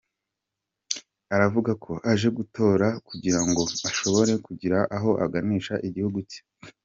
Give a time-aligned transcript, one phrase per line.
[1.35, 6.39] Aravuga ko aje gutora kugira ngo ashobore kugira aho aganisha igihugu cye.